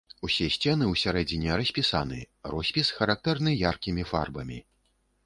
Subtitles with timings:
[0.27, 2.19] Усе сцены ўсярэдзіне распісаны,
[2.53, 4.59] роспіс характэрны яркімі фарбамі.